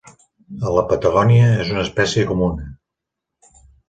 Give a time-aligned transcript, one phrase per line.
[0.69, 3.59] A la Patagònia és una espècie comuna.